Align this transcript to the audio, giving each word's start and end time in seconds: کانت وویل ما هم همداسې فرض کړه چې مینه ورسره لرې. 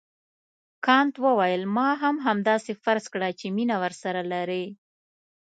کانت 0.85 1.15
وویل 1.25 1.61
ما 1.75 1.89
هم 2.01 2.15
همداسې 2.27 2.71
فرض 2.83 3.05
کړه 3.13 3.29
چې 3.39 3.45
مینه 3.57 3.75
ورسره 3.83 4.21
لرې. 4.31 4.65